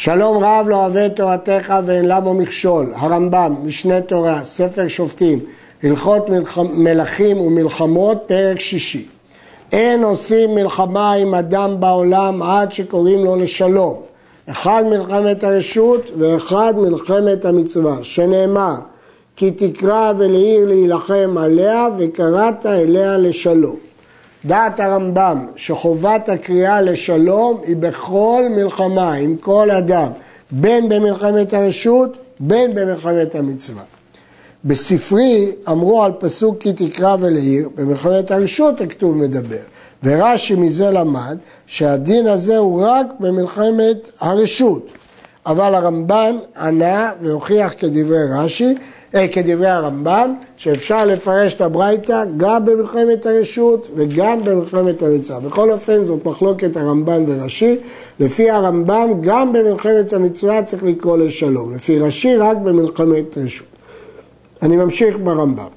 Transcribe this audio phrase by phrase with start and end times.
[0.00, 5.38] שלום רב לא אוהב את תורתך ואין למו מכשול, הרמב"ם, משנה תורה, ספר שופטים,
[5.82, 6.26] הלכות
[6.72, 9.06] מלכים ומלחמות, פרק שישי.
[9.72, 14.00] אין עושים מלחמה עם אדם בעולם עד שקוראים לו לשלום.
[14.46, 18.74] אחד מלחמת הרשות ואחד מלחמת המצווה, שנאמר
[19.36, 23.87] כי תקרא ולעיר להילחם עליה וקראת אליה לשלום.
[24.44, 30.10] דעת הרמב"ם שחובת הקריאה לשלום היא בכל מלחמה עם כל אדם,
[30.50, 33.82] בין במלחמת הרשות, בין במלחמת המצווה.
[34.64, 39.62] בספרי אמרו על פסוק כי תקרא ולעיר, במלחמת הרשות הכתוב מדבר.
[40.02, 44.86] ורש"י מזה למד שהדין הזה הוא רק במלחמת הרשות.
[45.46, 48.74] אבל הרמב"ן ענה והוכיח כדברי רש"י
[49.12, 55.40] כדברי הרמב"ם, שאפשר לפרש את הברייתא גם במלחמת הרשות וגם במלחמת המצווה.
[55.40, 57.76] בכל אופן זאת מחלוקת הרמב"ם ורש"י.
[58.20, 61.74] לפי הרמב"ם גם במלחמת המצווה צריך לקרוא לשלום.
[61.74, 63.66] לפי רש"י רק במלחמת רשות.
[64.62, 65.68] אני ממשיך ברמב"ם.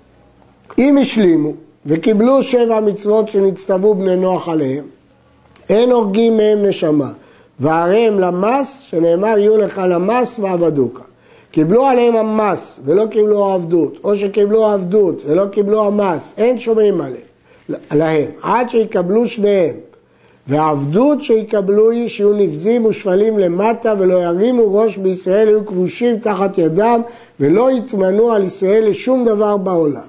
[0.78, 1.54] אם השלימו
[1.86, 4.84] וקיבלו שבע מצוות שנצטוו בני נוח עליהם,
[5.70, 7.12] אין הורגים מהם נשמה,
[7.60, 11.11] והרי הם למס, שנאמר יהיו לך למס ועבדוך.
[11.52, 17.82] קיבלו עליהם המס ולא קיבלו עבדות, או שקיבלו עבדות ולא קיבלו המס, אין שומעים עליהם,
[17.92, 19.76] להם, עד שיקבלו שניהם.
[20.48, 27.02] והעבדות שיקבלו היא שיהיו נבזים ושפלים למטה ולא ירימו ראש בישראל, יהיו כבושים תחת ידם
[27.40, 30.02] ולא יתמנו על ישראל לשום דבר בעולם.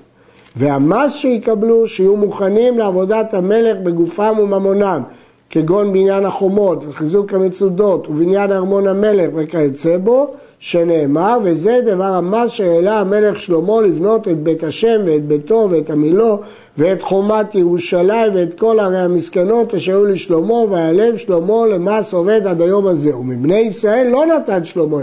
[0.57, 5.03] והמס שיקבלו שיהיו מוכנים לעבודת המלך בגופם וממונם,
[5.51, 10.35] כגון בניין החומות וחיזוק המצודות ובניין ארמון המלך וכיוצא בו,
[10.65, 16.41] שנאמר, וזה דבר המס שהעלה המלך שלמה לבנות את בית השם ואת ביתו ואת המילו
[16.79, 22.63] ואת חומת ירושלים ואת כל ערי המסכנות אשר היו לשלמה ויעלם שלמה למס עובד עד
[22.63, 23.17] היום הזה.
[23.17, 25.03] ומבני ישראל לא נתן שלמה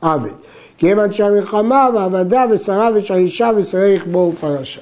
[0.00, 0.30] עבד
[0.78, 4.80] כי הם אנשי המלחמה ועבדה ושרה ושרישה ושרי יכבו ופרשה.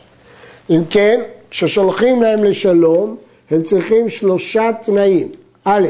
[0.70, 3.16] אם כן כששולחים להם לשלום
[3.50, 5.28] הם צריכים שלושה תנאים.
[5.65, 5.89] א',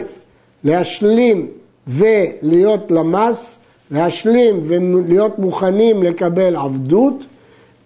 [0.64, 1.49] להשלים
[1.87, 3.62] ולהיות למס
[3.92, 7.25] להשלים ולהיות מוכנים לקבל עבדות,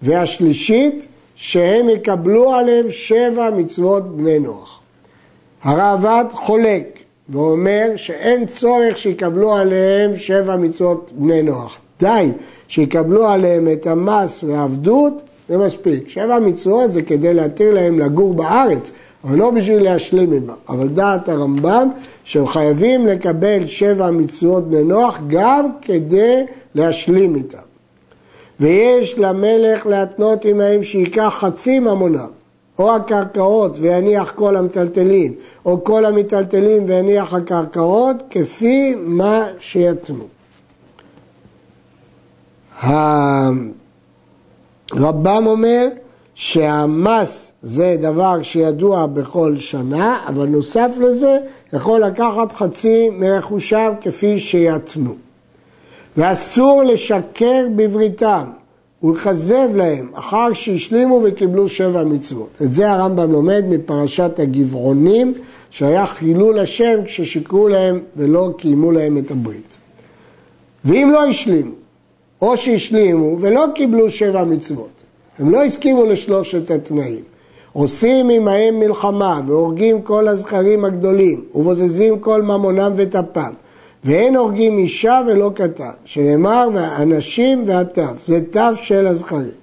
[0.03, 4.81] והשלישית, שהם יקבלו עליהם שבע מצוות בני נוח.
[5.62, 11.78] הרעב"ד חולק ואומר שאין צורך שיקבלו עליהם שבע מצוות בני נוח.
[12.00, 12.31] די
[12.69, 15.12] שיקבלו עליהם את המס והעבדות,
[15.49, 16.09] זה מספיק.
[16.09, 18.91] שבע מצוות זה כדי להתיר להם לגור בארץ,
[19.25, 20.54] אבל לא בשביל להשלים עמם.
[20.69, 21.88] אבל דעת הרמב"ם
[22.25, 26.44] שהם חייבים לקבל שבע מצוות בני נוח גם כדי
[26.75, 27.59] להשלים איתם.
[28.60, 32.28] ויש למלך להתנות עמהם שייקח חצי ממונם,
[32.78, 35.34] או הקרקעות ויניח כל המטלטלים,
[35.65, 40.25] או כל המטלטלים ויניח הקרקעות, כפי מה שיתנו.
[44.93, 45.88] הרמב"ם אומר
[46.39, 51.39] שהמס זה דבר שידוע בכל שנה, אבל נוסף לזה
[51.73, 55.15] יכול לקחת חצי מרכושם כפי שיתנו.
[56.17, 58.45] ואסור לשקר בבריתם
[59.03, 62.63] ולכזב להם אחר שהשלימו וקיבלו שבע מצוות.
[62.63, 65.35] את זה הרמב"ם לומד מפרשת הגבעונים,
[65.71, 69.77] שהיה חילול השם כששיקרו להם ולא קיימו להם את הברית.
[70.85, 71.73] ואם לא השלימו,
[72.43, 74.96] או שהשלימו ולא קיבלו שבע מצוות,
[75.39, 77.23] הם לא הסכימו לשלושת התנאים.
[77.73, 83.53] עושים עמהם מלחמה והורגים כל הזכרים הגדולים ובוזזים כל ממונם וטפם
[84.05, 89.57] ואין הורגים אישה ולא קטן, שנאמר והאנשים והטף, זה טף של הזכרים.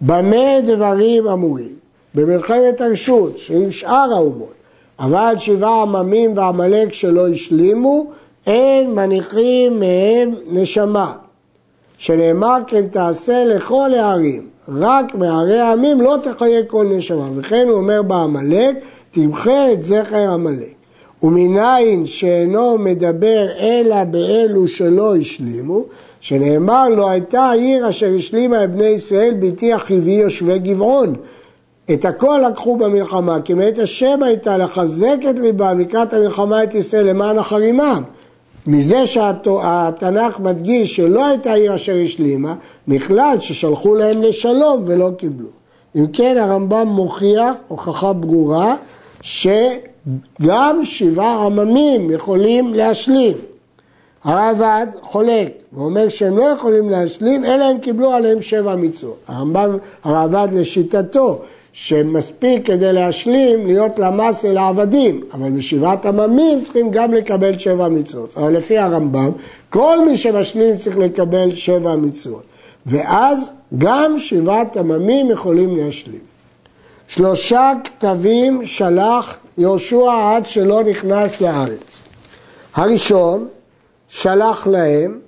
[0.00, 1.74] במה דברים אמורים?
[2.14, 4.52] במלחמת הרשות, שעם שאר האומות,
[4.98, 8.06] אבל שבעה עממים ועמלק שלא השלימו,
[8.46, 11.14] אין מניחים מהם נשמה,
[11.98, 17.28] שנאמר כן תעשה לכל הערים, רק מערי העמים לא תחיה כל נשמה.
[17.36, 18.76] וכן הוא אומר בעמלק,
[19.10, 20.74] תמחה את זכר עמלק.
[21.22, 25.84] ומניין שאינו מדבר אלא באלו שלא השלימו,
[26.20, 31.14] שנאמר לו הייתה העיר אשר השלימה את בני ישראל ביתי אחיבי יושבי גבעון.
[31.92, 37.06] את הכל לקחו במלחמה, כי מאת השם הייתה לחזק את ליבם לקראת המלחמה את ישראל
[37.06, 38.02] למען החרימם.
[38.66, 42.54] מזה שהתנ"ך מדגיש שלא הייתה עיר אשר השלימה,
[42.88, 45.48] בכלל ששלחו להם לשלום ולא קיבלו.
[45.96, 48.76] אם כן הרמב"ם מוכיח הוכחה ברורה
[49.20, 53.36] שגם שבעה עממים יכולים להשלים.
[54.24, 59.18] הרעב"ד חולק ואומר שהם לא יכולים להשלים אלא הם קיבלו עליהם שבע מצוות.
[59.28, 61.40] הרמב"ם, הרעב"ד לשיטתו
[61.76, 68.36] שמספיק כדי להשלים להיות למס אל העבדים, אבל בשבעת עממים צריכים גם לקבל שבע מצוות.
[68.36, 69.30] אבל לפי הרמב"ם,
[69.70, 72.42] כל מי שמשלים צריך לקבל שבע מצוות.
[72.86, 76.20] ואז גם שבעת עממים יכולים להשלים.
[77.08, 82.00] שלושה כתבים שלח יהושע עד שלא נכנס לארץ.
[82.74, 83.48] הראשון
[84.08, 85.18] שלח להם,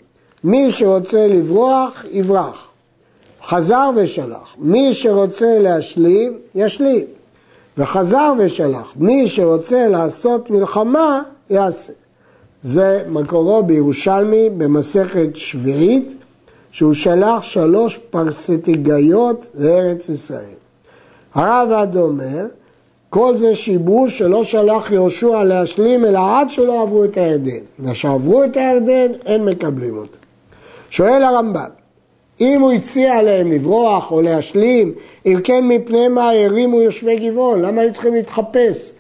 [0.45, 2.66] מי שרוצה לברוח, יברח.
[3.49, 4.57] חזר ושלח.
[4.59, 7.05] מי שרוצה להשלים, ישלים.
[7.79, 8.93] וחזר ושלח.
[8.97, 11.93] מי שרוצה לעשות מלחמה, יעשה.
[12.63, 16.15] זה מקורו בירושלמי במסכת שביעית,
[16.71, 20.55] שהוא שלח שלוש פרסטיגאיות לארץ ישראל.
[21.35, 22.47] הרב עד אומר,
[23.11, 27.91] כל זה שיבוש שלא שלח יהושע להשלים אלא עד שלא עברו את הירדן.
[27.91, 30.19] כשעברו את הירדן, אין מקבלים אותו.
[30.91, 31.86] שואל הרמב"ם,
[32.41, 34.93] אם הוא הציע להם לברוח או להשלים,
[35.27, 37.63] אם כן מפני מה הרימו יושבי גבעון?
[37.63, 38.93] למה היו צריכים להתחפש?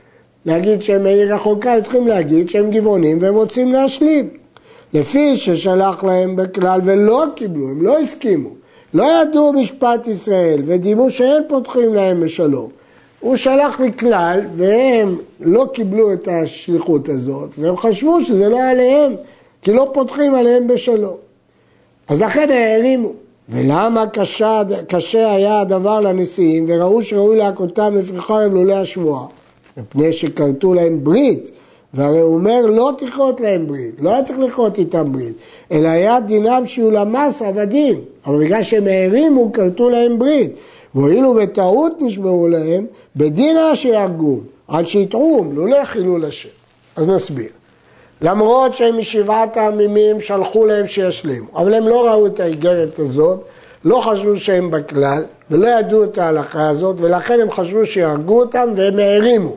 [0.46, 4.28] להגיד שהם מעיר רחוקה, היו צריכים להגיד שהם גבעונים והם רוצים להשלים.
[4.94, 8.50] לפי ששלח להם בכלל ולא קיבלו, הם לא הסכימו.
[8.94, 12.70] לא ידעו משפט ישראל ודימו שאין פותחים להם בשלום.
[13.20, 19.14] הוא שלח לכלל והם לא קיבלו את השליחות הזאת והם חשבו שזה לא עליהם
[19.62, 21.16] כי לא פותחים עליהם בשלום.
[22.08, 23.12] אז לכן הערימו.
[23.48, 29.26] ולמה קשה, קשה היה הדבר לנשיאים וראו שראוי להכותם לפי חרב לולא השבועה?
[29.76, 31.50] מפני שכרתו להם ברית
[31.94, 35.36] והרי הוא אומר לא תכרות להם ברית, לא היה צריך לכרות איתם ברית,
[35.72, 40.52] אלא היה דינם שיהיו למס עבדים, אבל בגלל שהם הערימו כרתו להם ברית,
[40.94, 46.48] והואילו בטעות נשברו להם, בדינה שיהרגום, עד שיטעום, לא לחילול השם.
[46.96, 47.48] אז נסביר.
[48.20, 53.44] למרות שהם משבעת העמימים שלחו להם שישלימו, אבל הם לא ראו את האיגרת הזאת,
[53.84, 58.98] לא חשבו שהם בכלל, ולא ידעו את ההלכה הזאת, ולכן הם חשבו שיהרגו אותם והם
[58.98, 59.54] הערימו.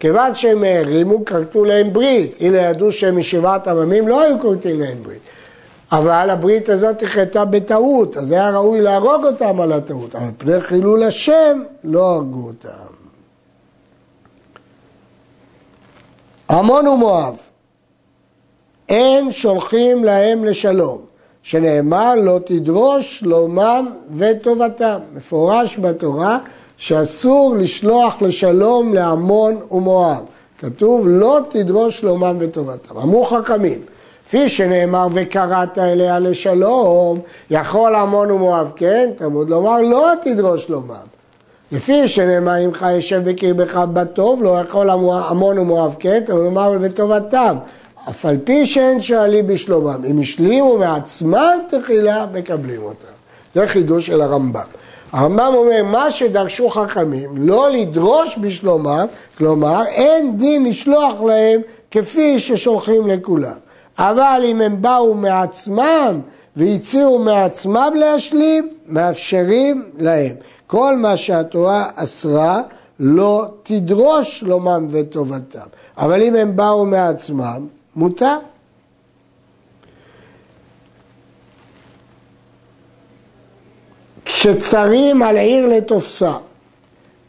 [0.00, 2.42] כיוון שהם הערימו, כרתו להם ברית.
[2.42, 5.20] אלה ידעו שהם משבעת עממים, לא היו כורתים להם ברית.
[5.92, 10.14] אבל הברית הזאת נכרתה בטעות, אז היה ראוי להרוג אותם על הטעות.
[10.14, 12.88] אבל פני חילול השם לא הרגו אותם.
[16.50, 17.36] עמון ומואב,
[18.88, 20.98] אין שולחים להם לשלום,
[21.42, 24.98] שנאמר לא תדרוש שלומם וטובתם.
[25.14, 26.38] מפורש בתורה
[26.76, 30.24] שאסור לשלוח לשלום לעמון ומואב.
[30.58, 32.96] כתוב לא תדרוש שלומם וטובתם.
[32.96, 33.78] אמרו חכמים,
[34.24, 37.18] כפי שנאמר וקראת אליה לשלום,
[37.50, 40.94] יכול עמון ומואב כן, תלמוד לומר לא תדרוש שלומם.
[41.72, 47.56] לפי שנאמר עמך ישב בקרבך בטוב, לא יכול עמון ומואב כן, תלמוד לומר וטובתם.
[48.08, 53.12] אף על פי שאין שואלים בשלומם, אם השלימו מעצמם תחילה, מקבלים אותם.
[53.54, 54.60] זה חידוש של הרמב"ם.
[55.12, 59.06] הרמב"ם אומר, מה שדרשו חכמים, לא לדרוש בשלומם,
[59.38, 61.60] כלומר, אין דין לשלוח להם
[61.90, 63.56] כפי ששולחים לכולם.
[63.98, 66.20] אבל אם הם באו מעצמם
[66.56, 70.34] והציעו מעצמם להשלים, מאפשרים להם.
[70.66, 72.62] כל מה שהתורה אסרה,
[73.00, 75.66] לא תדרוש שלומם וטובתם.
[75.98, 77.66] אבל אם הם באו מעצמם,
[77.96, 78.36] מותר.
[84.24, 86.32] כשצרים על עיר לתופסה,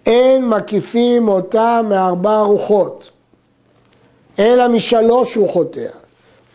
[0.05, 3.11] אין מקיפים אותה מארבע רוחות,
[4.39, 5.91] אלא משלוש רוחותיה,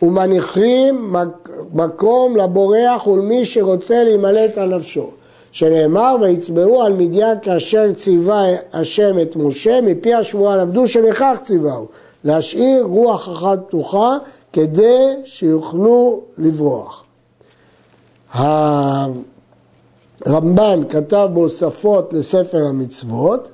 [0.01, 1.15] ומניחים
[1.73, 5.11] מקום לבורח ולמי שרוצה להימלט על נפשו.
[5.55, 11.87] שנאמר ויצבעו על מדיין כאשר ציווה השם את משה מפי השמועה למדו שבכך ציווהו
[12.25, 14.17] להשאיר רוח אחת פתוחה
[14.53, 17.03] כדי שיוכלו לברוח.
[20.27, 23.47] רמב"ן כתב בהוספות לספר המצוות,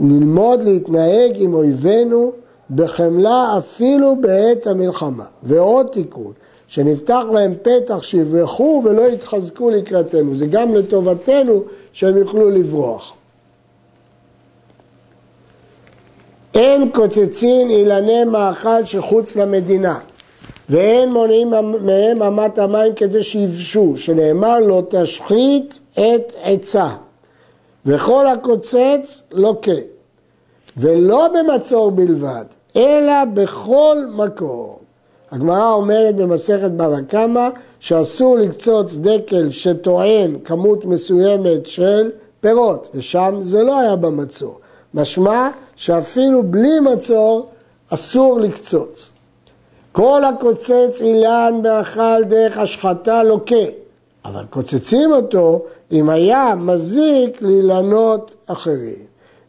[0.00, 2.32] נלמוד להתנהג עם אויבינו
[2.70, 5.24] בחמלה אפילו בעת המלחמה.
[5.42, 6.32] ועוד תיקון,
[6.68, 10.36] שנפתח להם פתח שיברחו ולא יתחזקו לקראתנו.
[10.36, 13.14] זה גם לטובתנו שהם יוכלו לברוח.
[16.54, 19.98] אין קוצצין אילני מאכל שחוץ למדינה.
[20.68, 26.88] ואין מונעים מהם אמת המים כדי שיבשו, שנאמר לו תשחית את עצה,
[27.86, 29.72] וכל הקוצץ לוקה,
[30.76, 32.44] ולא במצור בלבד,
[32.76, 34.74] אלא בכל מקום.
[35.30, 37.48] הגמרא אומרת במסכת בבא קמא
[37.80, 44.60] שאסור לקצוץ דקל שטוען כמות מסוימת של פירות, ושם זה לא היה במצור.
[44.94, 47.46] משמע שאפילו בלי מצור
[47.90, 49.10] אסור לקצוץ.
[49.92, 53.64] כל הקוצץ אילן באכל דרך השחתה לוקה,
[54.24, 59.04] אבל קוצצים אותו אם היה מזיק לאילנות אחרים.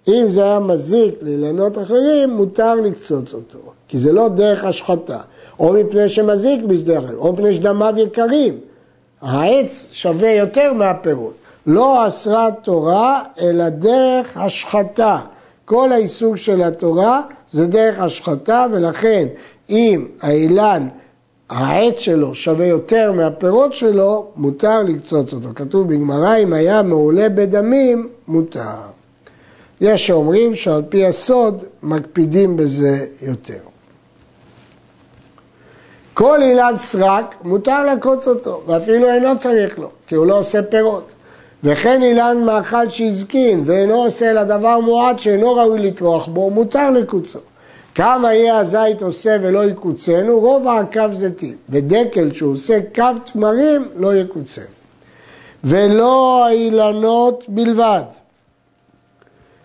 [0.08, 5.20] אם זה היה מזיק לאילנות אחרים, מותר לקצוץ אותו, כי זה לא דרך השחתה,
[5.60, 8.60] או מפני שמזיק בשדה אחר, או מפני שדמיו יקרים.
[9.22, 11.34] העץ שווה יותר מהפירות.
[11.68, 15.20] לא אסרה תורה, אלא דרך השחתה.
[15.66, 19.28] כל העיסוק של התורה זה דרך השחתה, ולכן
[19.70, 20.88] אם האילן,
[21.50, 25.48] העץ שלו שווה יותר מהפירות שלו, מותר לקצוץ אותו.
[25.56, 28.62] כתוב בגמרא, אם היה מעולה בדמים, מותר.
[29.82, 33.60] יש שאומרים שעל פי הסוד מקפידים בזה יותר.
[36.14, 41.15] כל אילן סרק מותר לקוץ אותו, ואפילו אינו צריך לו, כי הוא לא עושה פירות.
[41.66, 47.40] וכן אילן מאכל שהזקין ואינו עושה אלא דבר מועט שאינו ראוי לטרוח בו, מותר לקוצו.
[47.96, 54.16] כמה יהיה הזית עושה ולא יקוצנו, רוב העקב זיתים, ודקל שהוא עושה קו תמרים לא
[54.16, 54.66] יקוצנו.
[55.64, 58.04] ולא האילנות בלבד,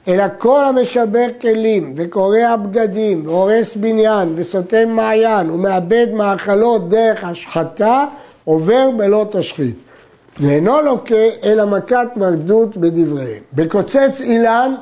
[0.08, 8.04] אלא כל המשבר כלים וקורע בגדים והורס בניין וסותם מעיין ומאבד מאכלות דרך השחתה
[8.44, 9.89] עובר בלא תשחית
[10.38, 13.42] ואינו לוקה אלא מכת מרדות בדבריהם.
[13.52, 14.74] בקוצץ אילן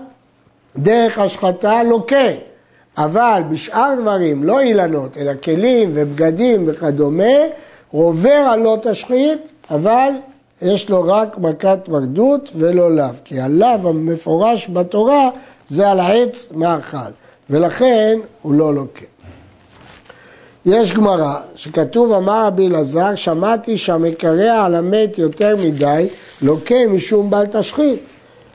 [0.76, 2.31] דרך השחתה לוקה
[2.99, 7.25] אבל בשאר דברים, לא אילנות, אלא כלים ובגדים וכדומה,
[7.90, 10.11] עובר על לא תשחית, אבל
[10.62, 15.31] יש לו רק מכת מרדות ולא לאו, כי הלאו המפורש בתורה
[15.69, 17.11] זה על העץ מאכל,
[17.50, 19.05] ולכן הוא לא לוקה.
[20.70, 26.06] יש גמרא שכתוב אמר רבי אלעזר שמעתי שהמקרע על המת יותר מדי
[26.42, 28.10] לוקה משום בל תשחית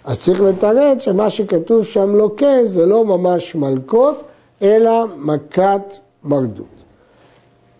[0.05, 4.24] אז צריך לתרץ שמה שכתוב שם לוקה זה לא ממש מלקות
[4.62, 6.84] אלא מכת מרדות.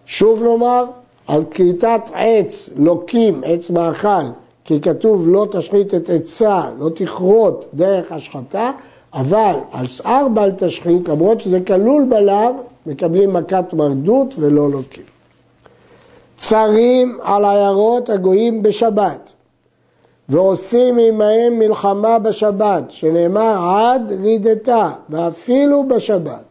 [0.06, 0.86] שוב נאמר
[1.28, 4.24] על כריתת עץ לוקים, עץ מאכל,
[4.66, 8.72] כי כתוב לא תשחית את עצה, לא תכרות דרך השחתה,
[9.14, 15.04] אבל על שאר בל תשחית, למרות שזה כלול בלאו, מקבלים מכת מרדות ולא לוקים.
[16.38, 19.32] צרים על עיירות הגויים בשבת,
[20.30, 26.44] ועושים עמהם מלחמה בשבת, שנאמר עד רידתה, ואפילו בשבת,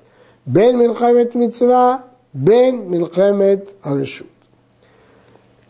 [0.47, 1.97] בין מלחמת מצווה,
[2.35, 4.27] בין מלחמת הרשות.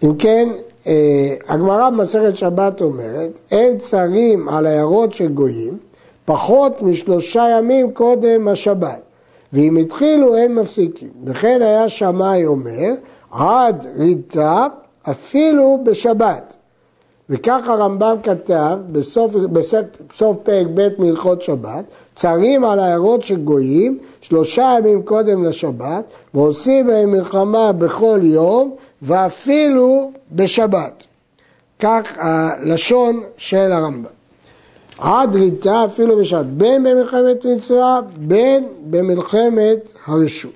[0.04, 0.48] אם כן,
[0.86, 5.78] אה, הגמרא במסכת שבת אומרת, אין צרים על עיירות של גויים
[6.24, 9.00] פחות משלושה ימים קודם השבת,
[9.52, 11.10] ואם התחילו אין מפסיקים.
[11.24, 12.92] וכן היה שמאי אומר,
[13.30, 14.66] עד ריתה
[15.10, 16.54] אפילו בשבת.
[17.30, 23.98] וכך הרמב"ם כתב בסוף, בסוף, בסוף פרק ב' מהלכות שבת, צרים על העיירות של גויים
[24.20, 26.04] שלושה ימים קודם לשבת
[26.34, 31.04] ועושים בהם מלחמה בכל יום ואפילו בשבת.
[31.78, 34.21] כך הלשון של הרמב"ם.
[34.98, 40.52] עד ריתה אפילו בשבת, בין במלחמת מצווה, בין במלחמת הרשות.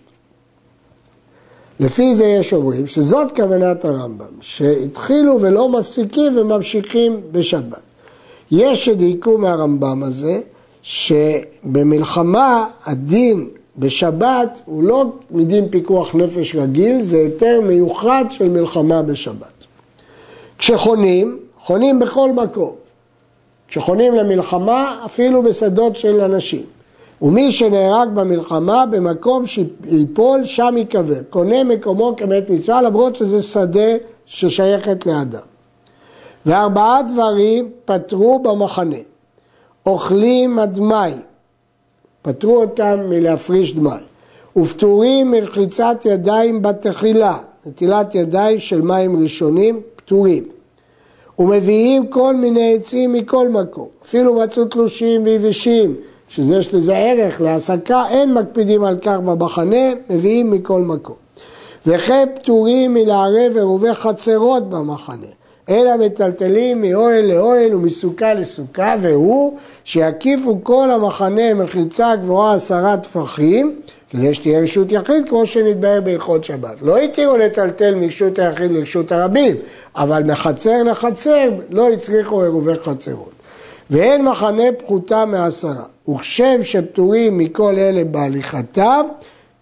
[1.81, 7.81] לפי זה יש אומרים שזאת כוונת הרמב"ם, שהתחילו ולא מפסיקים וממשיכים בשבת.
[8.51, 10.41] יש שדייקו מהרמב"ם הזה,
[10.83, 19.65] שבמלחמה הדין בשבת הוא לא מדין פיקוח נפש רגיל, זה יותר מיוחד של מלחמה בשבת.
[20.59, 22.86] כשחונים, חונים בכל מקום.
[23.69, 26.63] כשחונים למלחמה, אפילו בשדות של אנשים.
[27.23, 31.23] ומי שנהרג במלחמה, במקום שיפול, שם ייקבר.
[31.31, 33.97] קונה מקומו כמת מצווה, למרות שזה שדה
[34.27, 35.41] ששייכת לאדם.
[36.47, 38.97] וארבעה דברים פטרו במחנה.
[39.87, 41.13] אוכלים הדמאי,
[42.23, 44.01] פטרו אותם מלהפריש דמאי.
[44.57, 50.45] ופטורים מרחיצת ידיים בתחילה, נטילת ידיים של מים ראשונים, פטורים.
[51.39, 55.95] ומביאים כל מיני עצים מכל מקום, אפילו מצאו תלושים ויבשים,
[56.29, 61.17] שזה יש לזה ערך להסקה, אין מקפידים על כך במחנה, מביאים מכל מקום.
[61.87, 65.27] וכן פטורים מלערב עירובי חצרות במחנה,
[65.69, 73.81] אלא מטלטלים מאוהל לאוהל ומסוכה לסוכה, והוא שיקיפו כל המחנה מחיצה גבוהה עשרה טפחים,
[74.11, 76.83] כדי שתהיה רשות יחיד כמו שנתבהר בהלכות שבת.
[76.83, 79.57] לא התירו לטלטל מרשות היחיד לרשות הרבים,
[79.97, 83.31] אבל מחצר לחצר לא הצריכו עירובי חצרות.
[83.91, 85.85] ואין מחנה פחותה מעשרה.
[86.09, 89.07] וכשם שפטורים מכל אלה בהליכתם,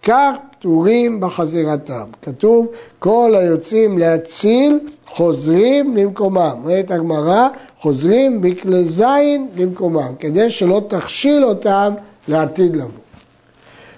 [0.03, 0.31] כך
[0.65, 2.03] פטורים בחזירתם.
[2.21, 2.67] כתוב,
[2.99, 6.51] כל היוצאים להציל חוזרים למקומם.
[6.63, 7.47] אומרת הגמרא,
[7.79, 11.93] חוזרים בכלי זין למקומם, כדי שלא תכשיל אותם
[12.27, 12.89] לעתיד לבוא.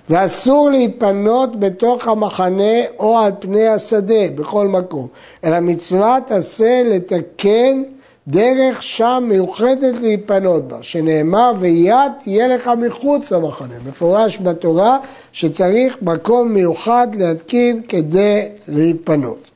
[0.10, 5.08] ואסור להיפנות בתוך המחנה או על פני השדה, בכל מקום,
[5.44, 7.84] אלא מצוות עשה לתקן
[8.28, 13.74] דרך שם מיוחדת להיפנות בה, שנאמר ויד תהיה לך מחוץ למחנה.
[13.88, 14.98] מפורש בתורה
[15.32, 19.50] שצריך מקום מיוחד להתקין כדי להיפנות.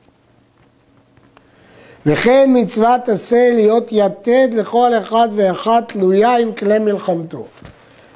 [2.06, 7.46] וכן מצוות עשה להיות יתד לכל אחד ואחת תלויה עם כלי מלחמתו.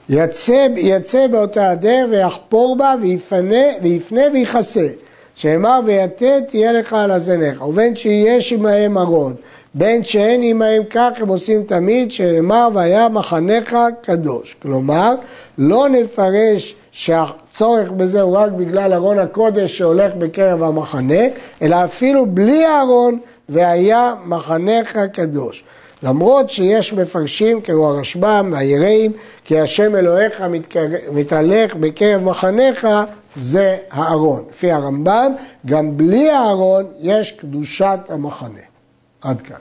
[0.08, 4.86] יצא, יצא באותה הדרך ויחפור בה ויפנה, ויפנה ויכסה.
[5.34, 9.34] שאמר ויתד תהיה לך על הזנך, ובין שיש עמהם ארון,
[9.78, 14.56] בין שאין עמהם כך הם עושים תמיד, שאמר והיה מחנך קדוש.
[14.62, 15.14] כלומר,
[15.58, 21.22] לא נפרש שהצורך בזה הוא רק בגלל ארון הקודש שהולך בקרב המחנה,
[21.62, 23.18] אלא אפילו בלי ארון
[23.48, 25.64] והיה מחנך קדוש.
[26.02, 29.12] למרות שיש מפרשים כמו הרשב"ם והיראים,
[29.44, 30.44] כי השם אלוהיך
[31.12, 32.86] מתהלך בקרב מחניך,
[33.36, 34.44] זה הארון.
[34.50, 35.32] לפי הרמב"ם,
[35.66, 38.75] גם בלי הארון יש קדושת המחנה.
[39.20, 39.60] עד כאן.